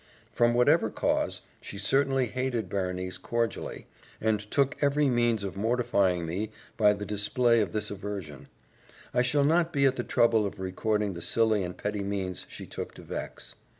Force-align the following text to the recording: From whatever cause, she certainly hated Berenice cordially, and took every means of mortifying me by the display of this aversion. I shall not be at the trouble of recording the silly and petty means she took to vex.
From 0.33 0.55
whatever 0.55 0.89
cause, 0.89 1.41
she 1.61 1.77
certainly 1.77 2.25
hated 2.25 2.69
Berenice 2.69 3.19
cordially, 3.19 3.85
and 4.19 4.39
took 4.49 4.75
every 4.81 5.09
means 5.09 5.43
of 5.43 5.55
mortifying 5.55 6.25
me 6.25 6.49
by 6.75 6.93
the 6.93 7.05
display 7.05 7.61
of 7.61 7.71
this 7.71 7.91
aversion. 7.91 8.47
I 9.13 9.21
shall 9.21 9.43
not 9.45 9.71
be 9.71 9.85
at 9.85 9.97
the 9.97 10.03
trouble 10.03 10.43
of 10.47 10.59
recording 10.59 11.13
the 11.13 11.21
silly 11.21 11.61
and 11.61 11.77
petty 11.77 12.01
means 12.01 12.47
she 12.49 12.65
took 12.65 12.95
to 12.95 13.03
vex. 13.03 13.53